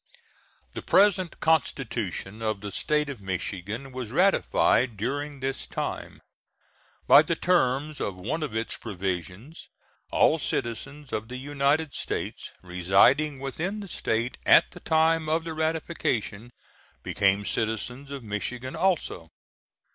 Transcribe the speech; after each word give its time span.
The 0.73 0.81
present 0.81 1.39
constitution 1.39 2.41
of 2.41 2.61
the 2.61 2.71
State 2.71 3.07
of 3.07 3.21
Michigan 3.21 3.91
was 3.91 4.09
ratified 4.09 4.97
during 4.97 5.41
this 5.41 5.67
time. 5.67 6.21
By 7.05 7.21
the 7.21 7.35
terms 7.35 8.01
of 8.01 8.15
one 8.15 8.41
of 8.41 8.55
its 8.55 8.75
provisions, 8.75 9.69
all 10.09 10.39
citizens 10.39 11.13
of 11.13 11.27
the 11.27 11.37
United 11.37 11.93
States 11.93 12.49
residing 12.63 13.37
within 13.39 13.79
the 13.79 13.87
State 13.87 14.39
at 14.43 14.71
the 14.71 14.79
time 14.79 15.29
of 15.29 15.43
the 15.43 15.53
ratification 15.53 16.51
became 17.03 17.45
citizens 17.45 18.09
of 18.09 18.23
Michigan 18.23 18.75
also. 18.75 19.29